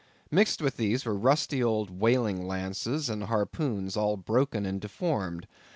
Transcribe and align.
Mixed 0.31 0.63
with 0.63 0.77
these 0.77 1.05
were 1.05 1.13
rusty 1.13 1.61
old 1.63 1.91
whaling 1.99 2.47
lances 2.47 3.07
and 3.07 3.25
harpoons 3.25 3.95
all 3.95 4.17
broken 4.17 4.65
and 4.65 4.81
deformed. 4.81 5.45